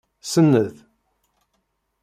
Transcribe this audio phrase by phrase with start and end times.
[0.31, 0.75] Senned.